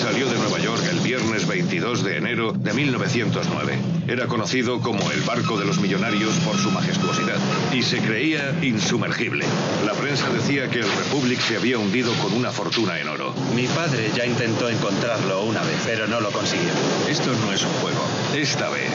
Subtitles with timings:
[0.00, 3.78] salió de Nueva York el viernes 22 de enero de 1909.
[4.08, 7.38] Era conocido como el barco de los millonarios por su majestuosidad
[7.72, 9.44] y se creía insumergible.
[9.86, 13.34] La prensa decía que el Republic se había hundido con una fortuna en oro.
[13.54, 16.70] Mi padre ya intentó encontrarlo una vez, pero no lo consiguió.
[17.08, 18.04] Esto no es un juego.
[18.34, 18.90] Esta vez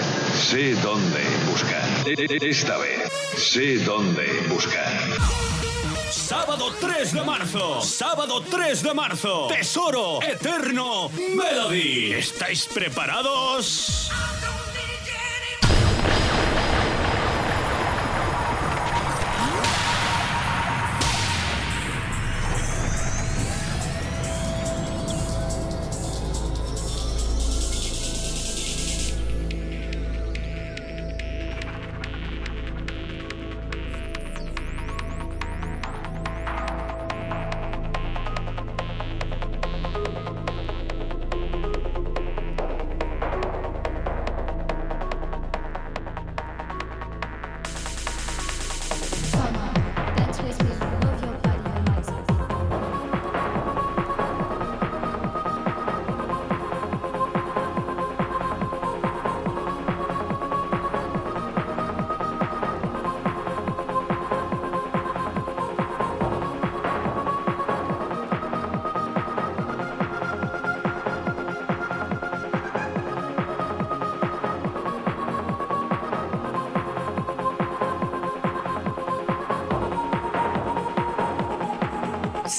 [0.49, 1.83] sé dónde buscar.
[2.05, 2.99] E- e- Esta vez
[3.37, 5.58] sé dónde buscar.
[6.11, 7.81] Sábado 3 de marzo.
[7.81, 9.47] Sábado 3 de marzo.
[9.47, 12.13] Tesoro Eterno Melody.
[12.13, 14.09] ¿Estáis preparados?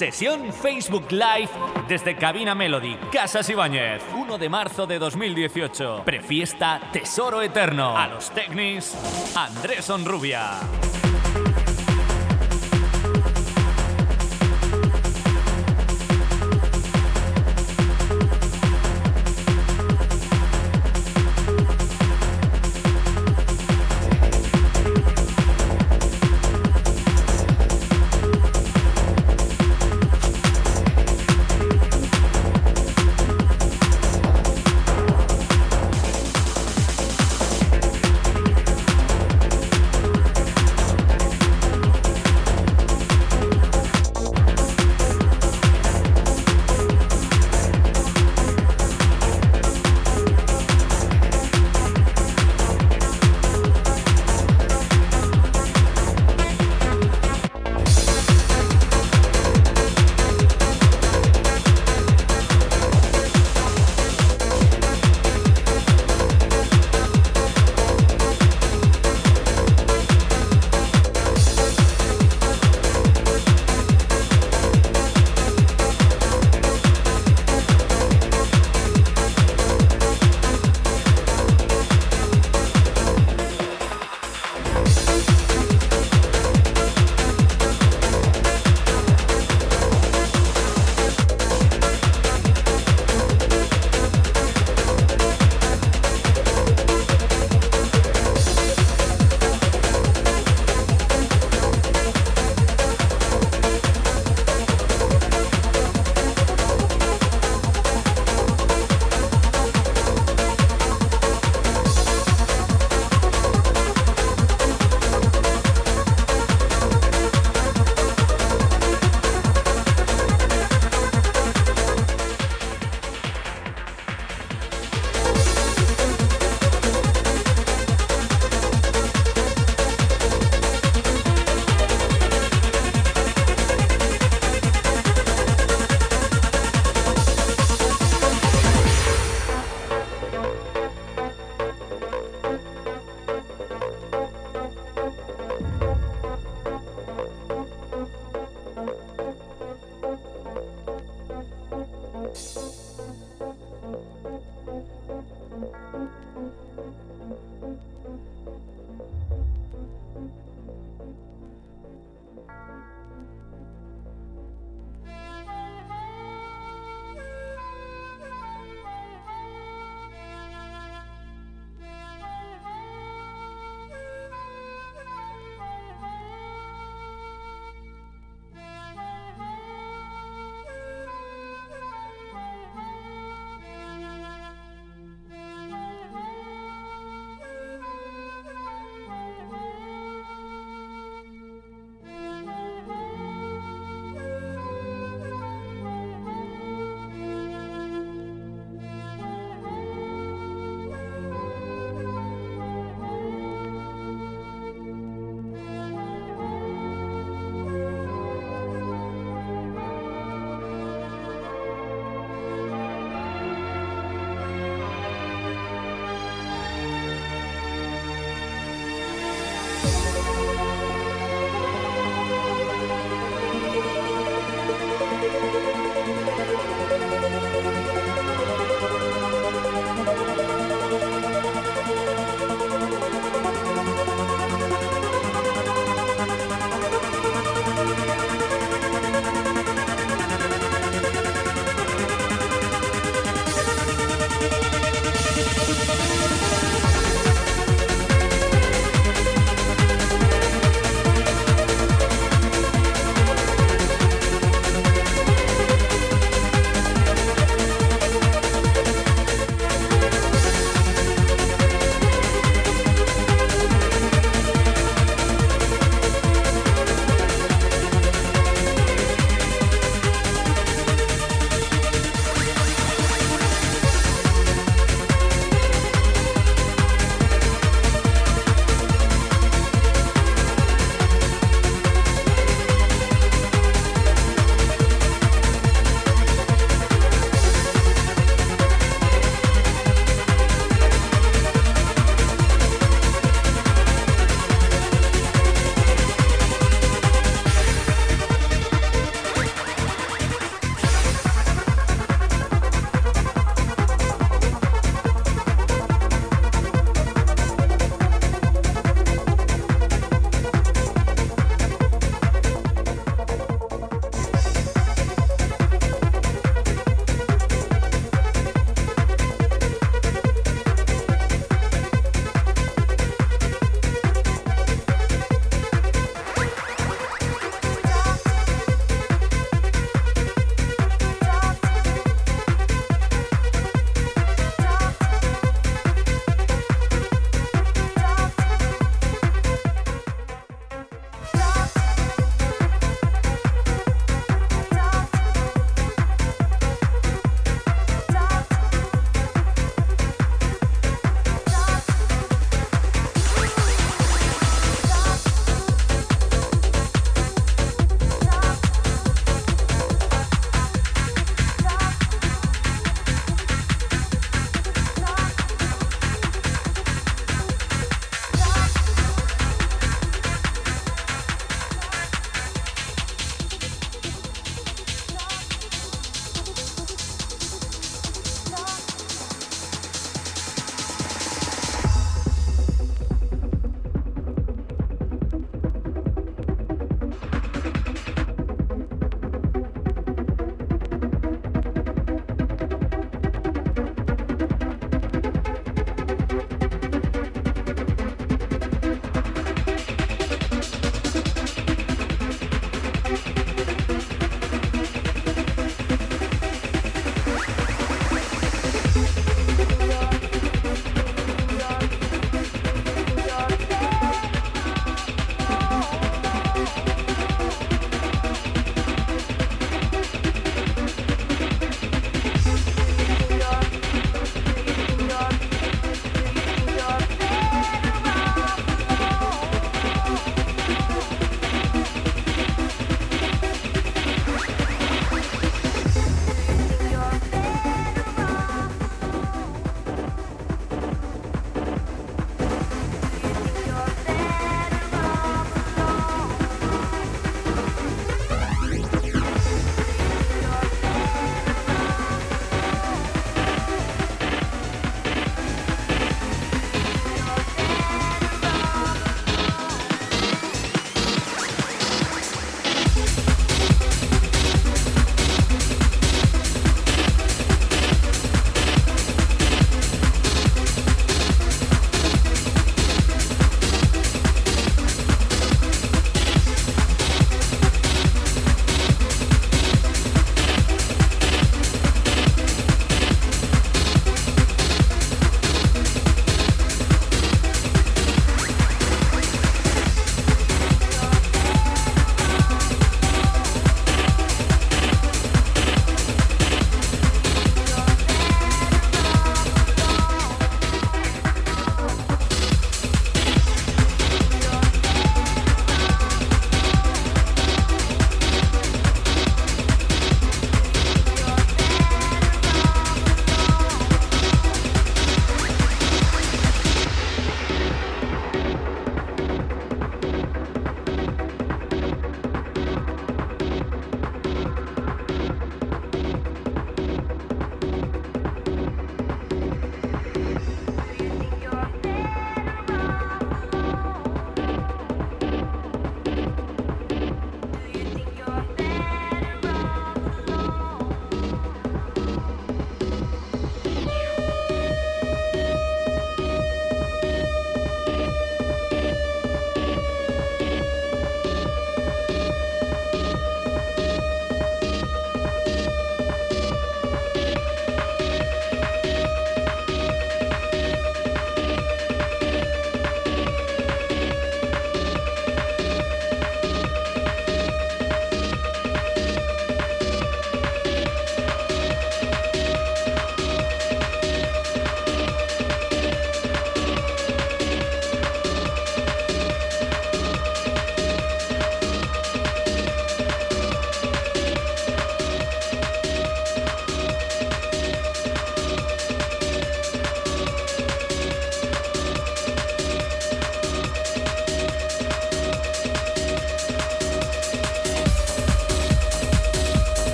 [0.00, 1.50] Sesión Facebook Live
[1.86, 4.00] desde Cabina Melody, Casas Ibáñez.
[4.14, 6.04] 1 de marzo de 2018.
[6.06, 7.94] Prefiesta Tesoro Eterno.
[7.98, 8.96] A los Technis,
[9.36, 10.79] Andrés Onrubia.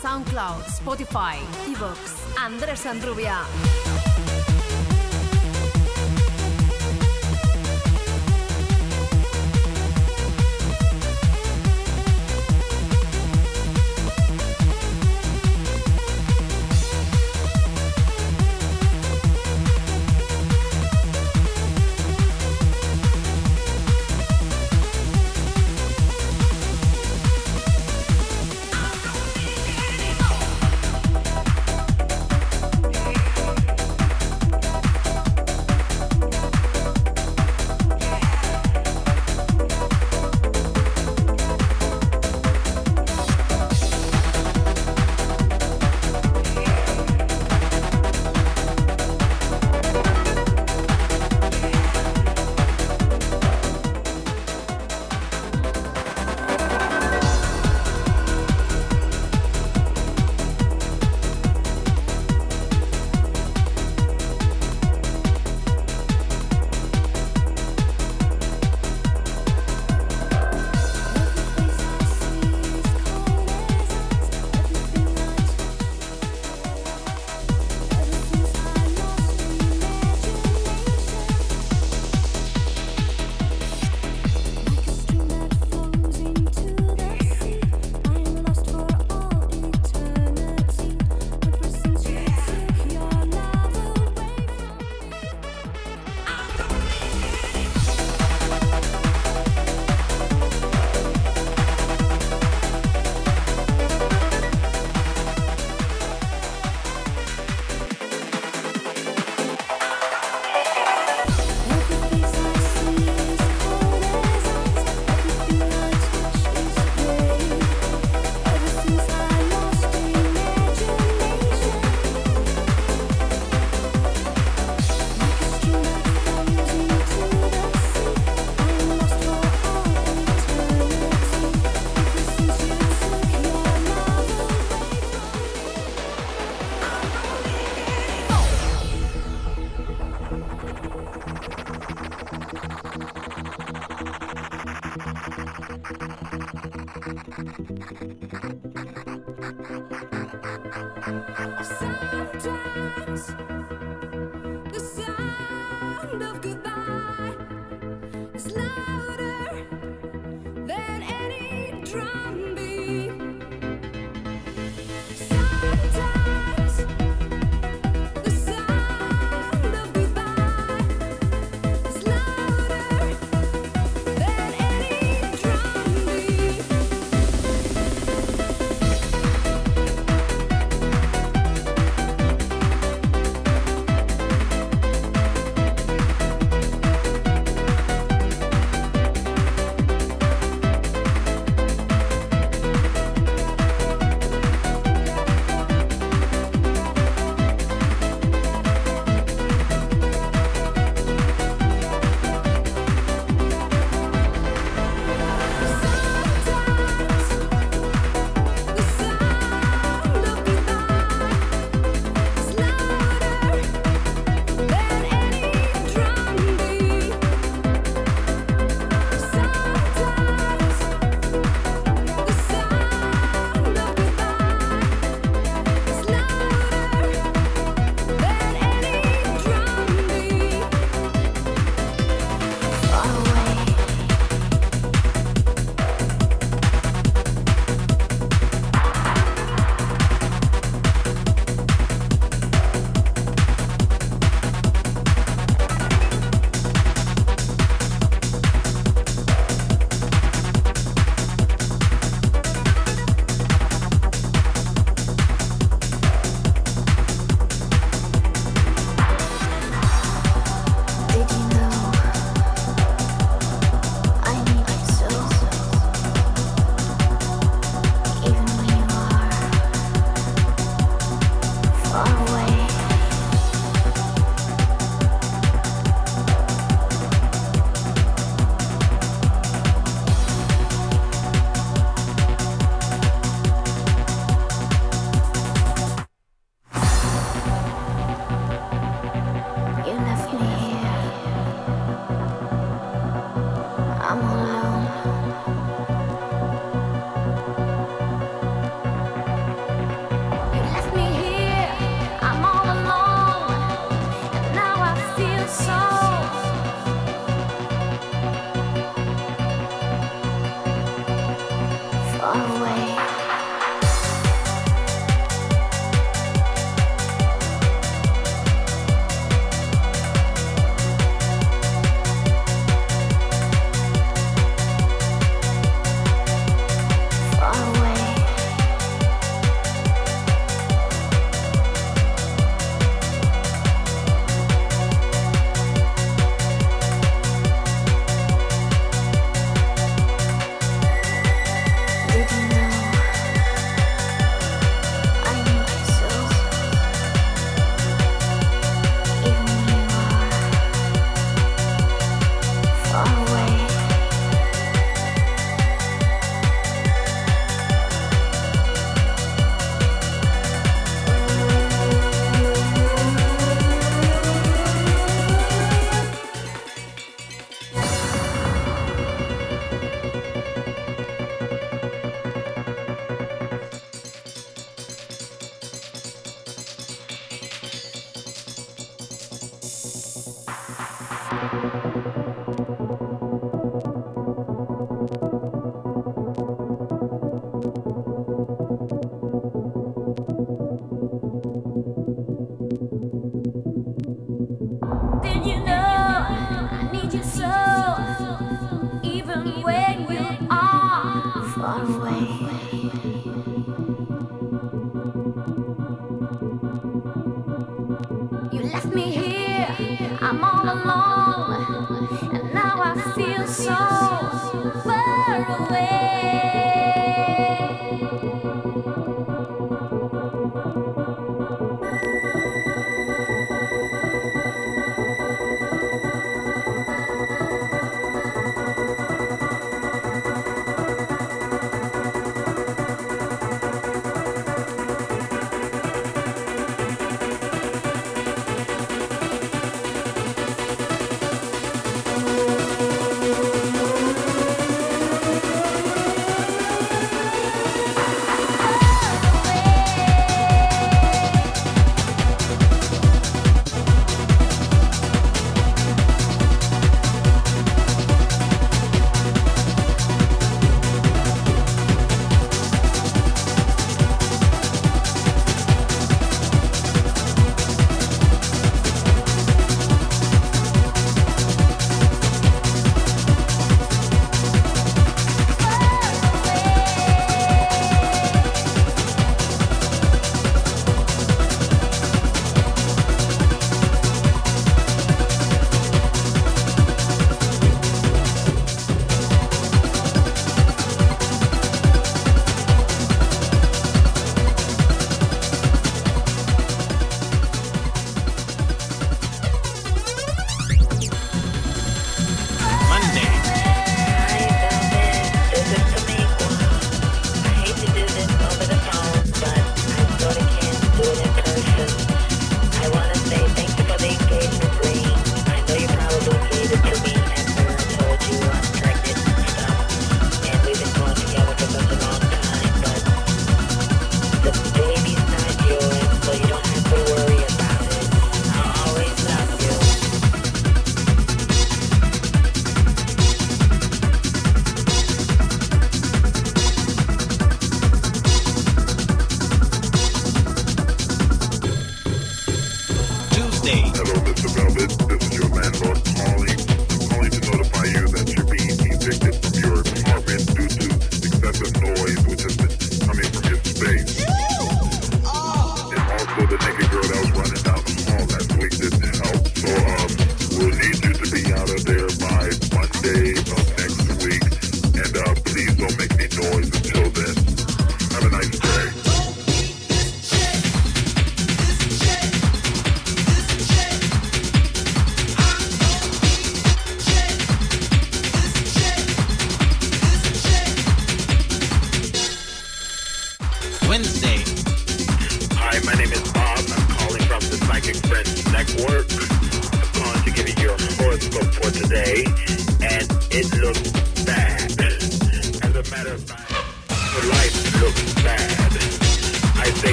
[0.00, 1.36] SoundCloud, Spotify,
[1.68, 1.98] Evox,
[2.38, 3.89] Andrés Sanrubia.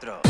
[0.00, 0.29] 4.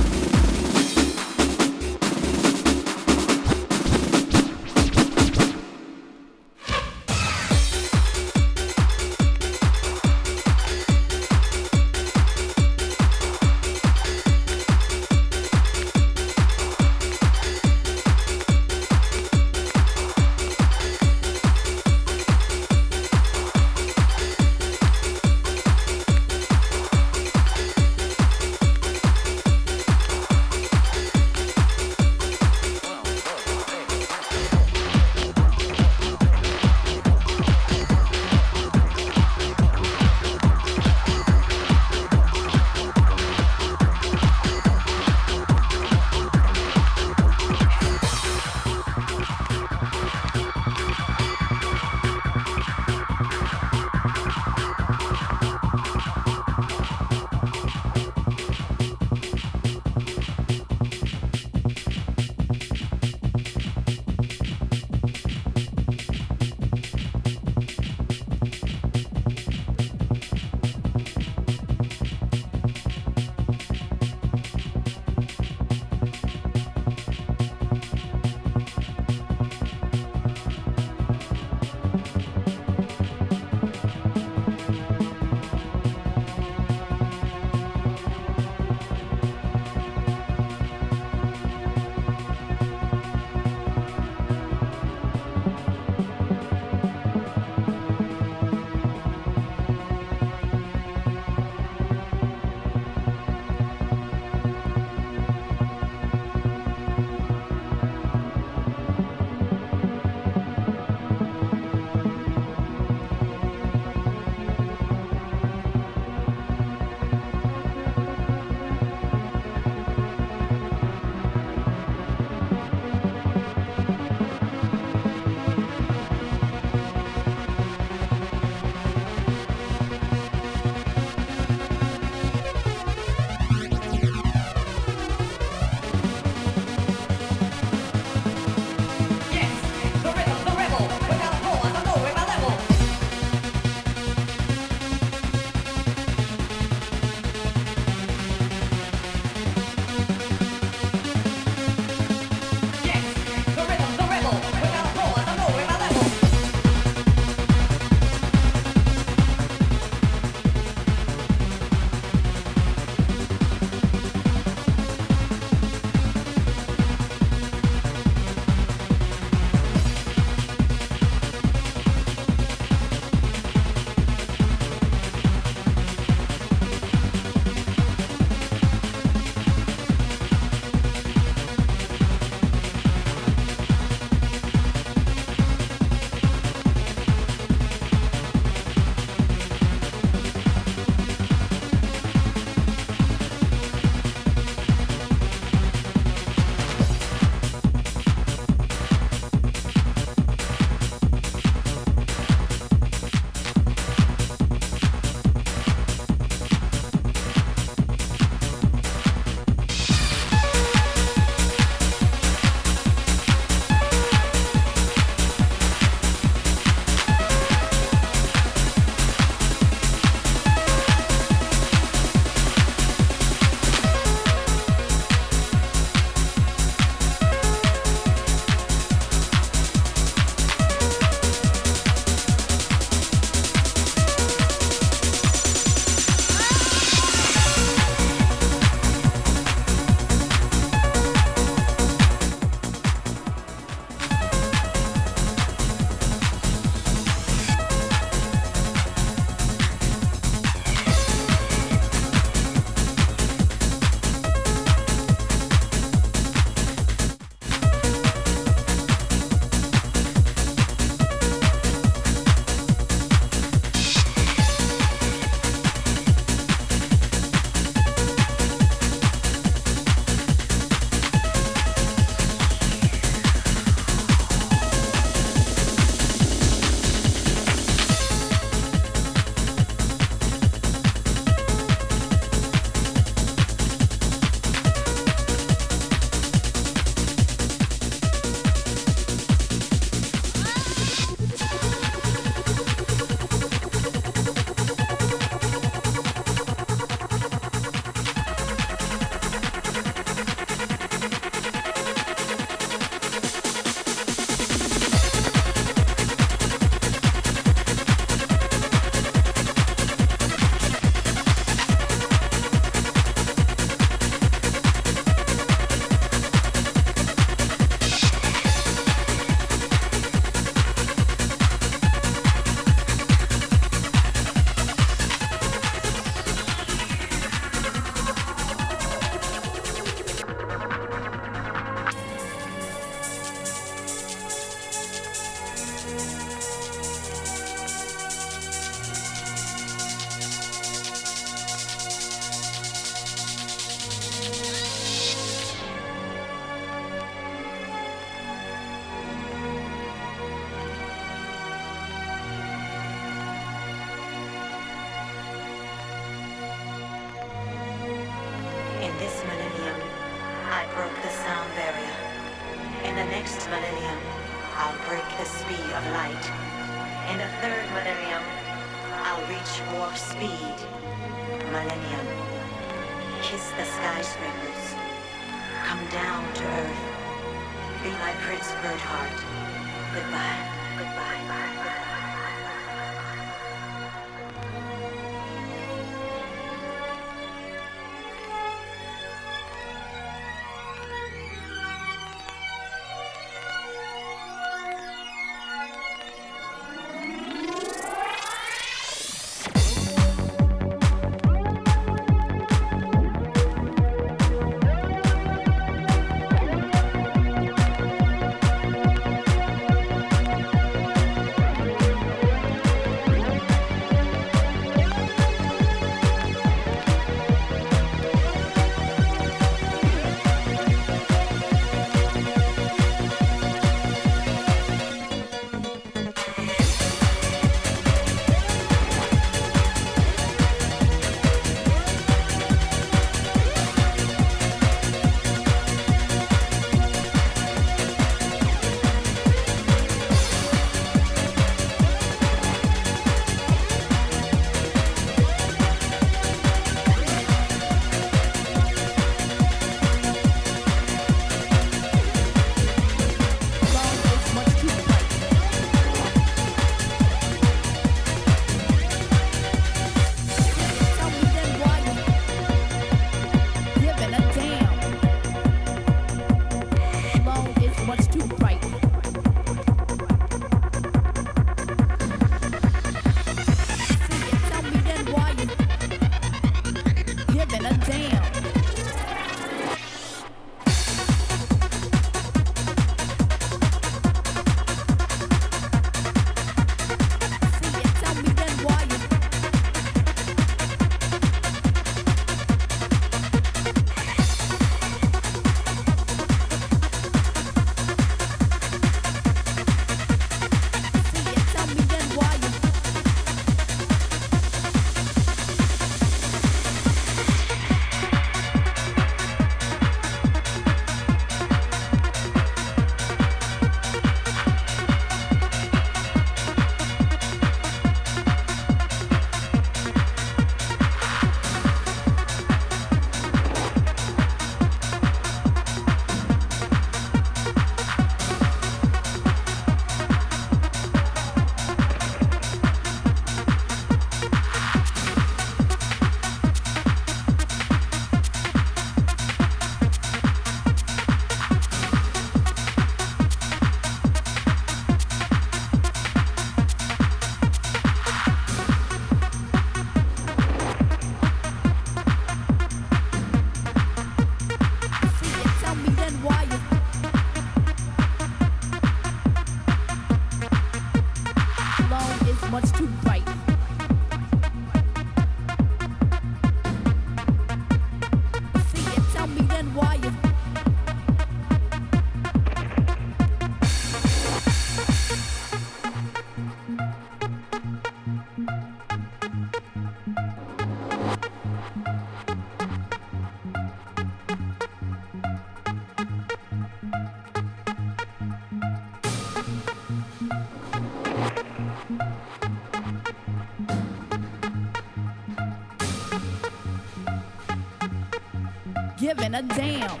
[599.34, 600.00] a damn.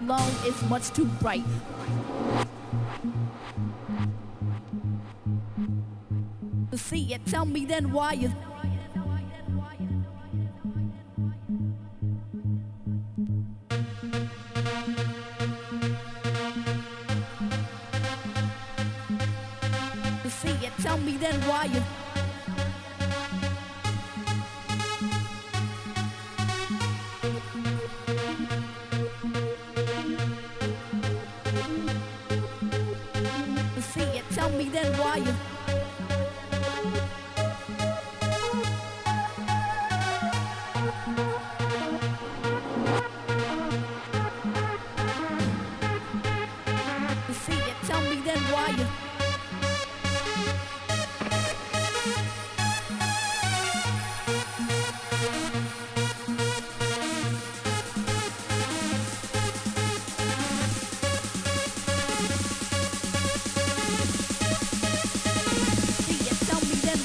[0.00, 1.44] Long is much too bright.
[6.70, 8.32] To see it, tell me then why you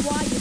[0.04, 0.41] why you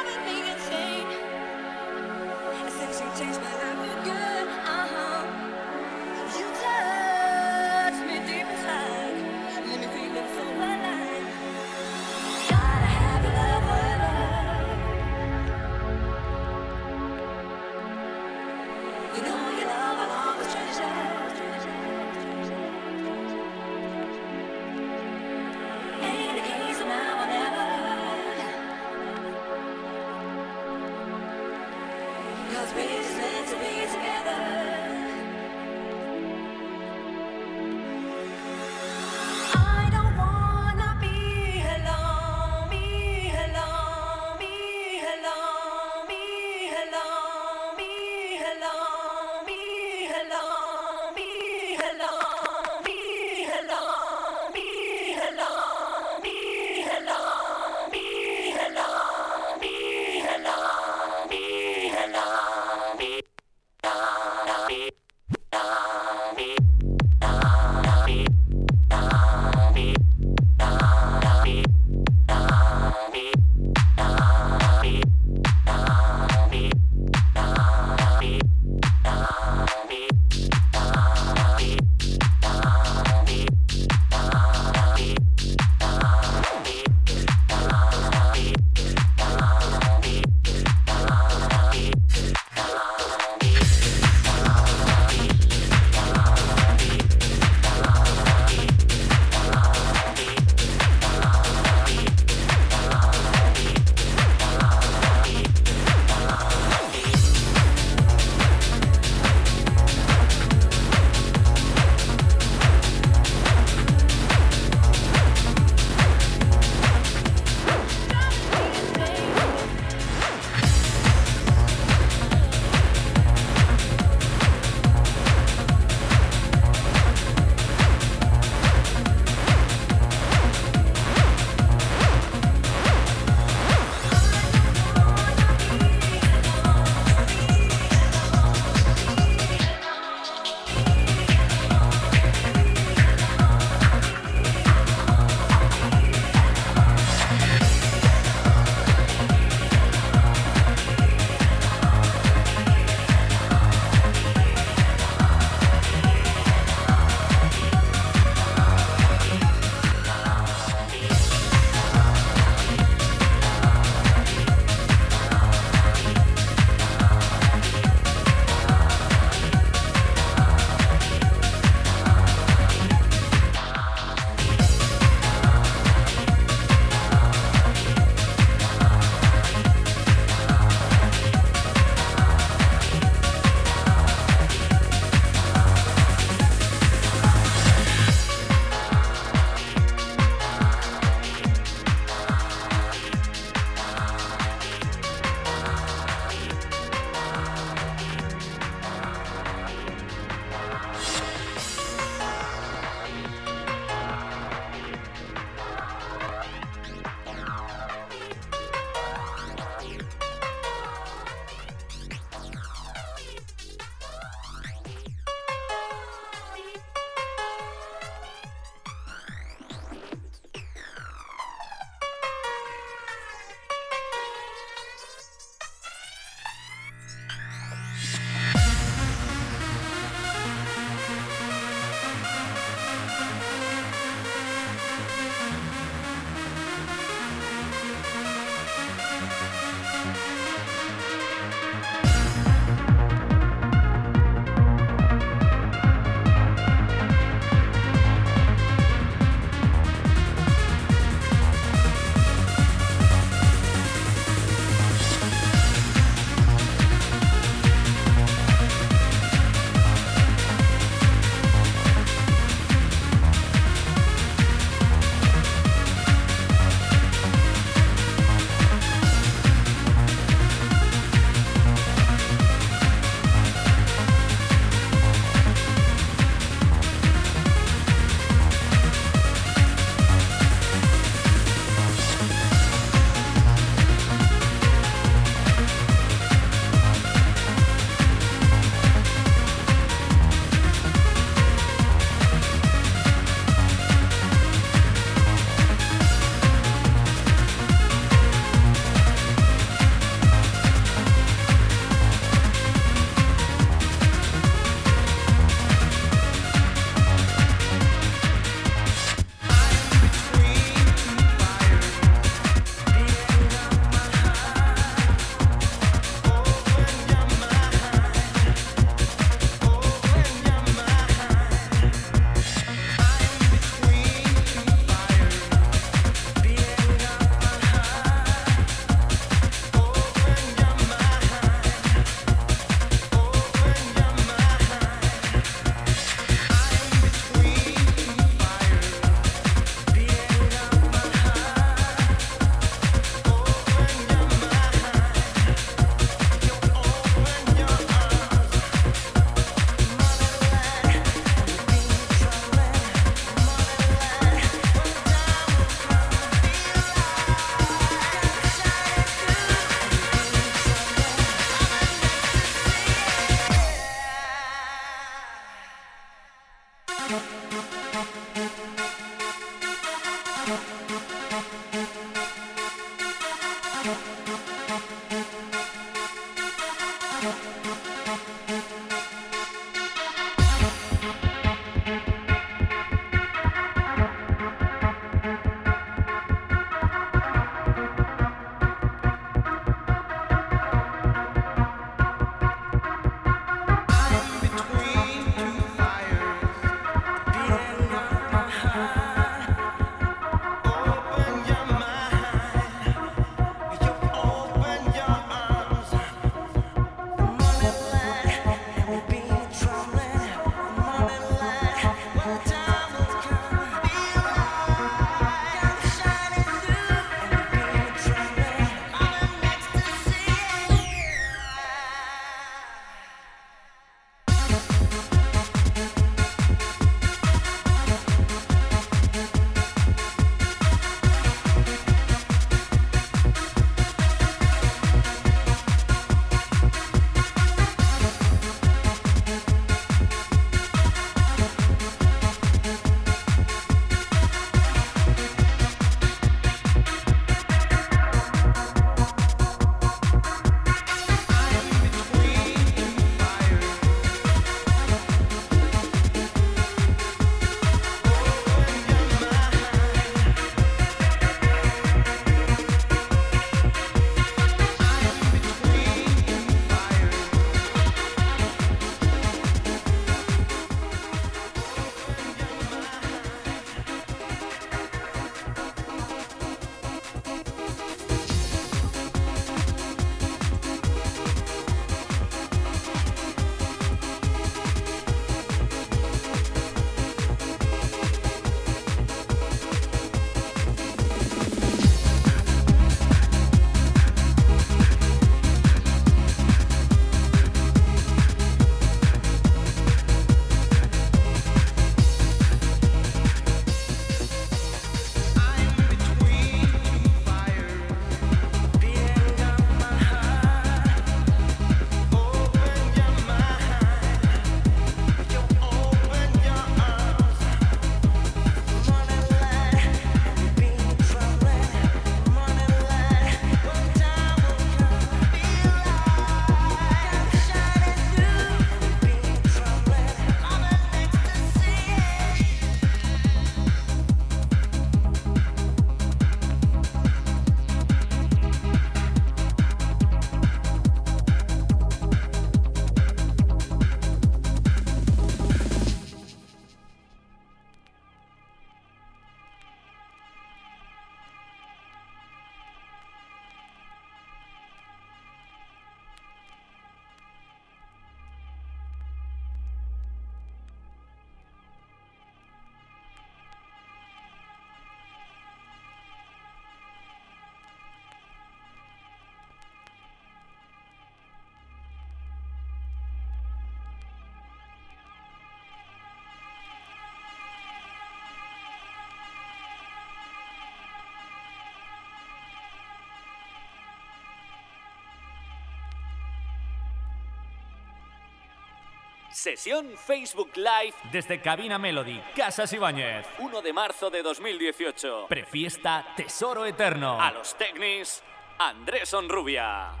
[589.41, 593.25] Sesión Facebook Live desde Cabina Melody, Casas Ibáñez.
[593.39, 595.25] 1 de marzo de 2018.
[595.27, 597.19] Prefiesta Tesoro Eterno.
[597.19, 598.21] A los Technics,
[598.59, 600.00] Andrés Onrubia.